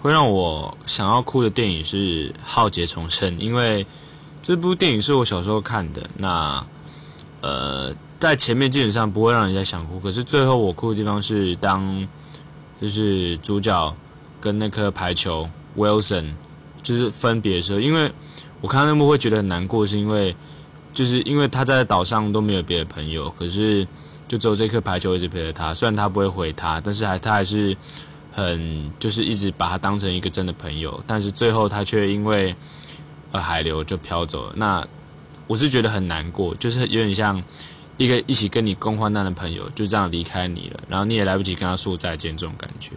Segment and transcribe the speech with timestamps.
[0.00, 3.84] 会让我想要哭的电影是《浩劫重生》，因为
[4.40, 6.08] 这部电影是我小时候看的。
[6.16, 6.64] 那
[7.40, 12.06] 呃，在前面基本上不会让人家想哭，可是最后我哭的地方是当
[12.80, 13.96] 就是主角
[14.40, 16.34] 跟那颗排球 Wilson
[16.82, 18.12] 就是分别的时候，因为
[18.60, 20.34] 我看那幕会觉得很难过，是因为
[20.92, 23.86] 就是因为他在岛上都没有别的朋友，可是
[24.28, 27.76] 就只有这颗排球一直陪着他，虽然他不会回他，但是还他还是。
[28.30, 32.54] 很就是一直把他当成一个真的朋友，但是最后他却因为
[33.32, 34.52] 呃海流就飘走了。
[34.56, 34.86] 那
[35.46, 37.42] 我是觉得很难过，就是有点像
[37.96, 42.92] 一个一起跟你共患难的朋友就这样离开你了，然后你也来不及跟他说再见这种感觉。